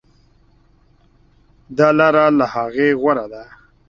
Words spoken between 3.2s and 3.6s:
ده.